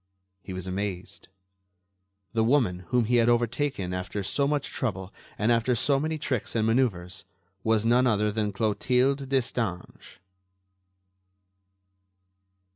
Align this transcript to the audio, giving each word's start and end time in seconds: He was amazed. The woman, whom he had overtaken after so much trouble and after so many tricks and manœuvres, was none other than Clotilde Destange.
He 0.41 0.51
was 0.51 0.65
amazed. 0.65 1.27
The 2.33 2.43
woman, 2.43 2.85
whom 2.87 3.05
he 3.05 3.17
had 3.17 3.29
overtaken 3.29 3.93
after 3.93 4.23
so 4.23 4.47
much 4.47 4.69
trouble 4.69 5.13
and 5.37 5.51
after 5.51 5.75
so 5.75 5.99
many 5.99 6.17
tricks 6.17 6.55
and 6.55 6.67
manœuvres, 6.67 7.23
was 7.63 7.85
none 7.85 8.07
other 8.07 8.31
than 8.31 8.51
Clotilde 8.51 9.29
Destange. 9.29 10.17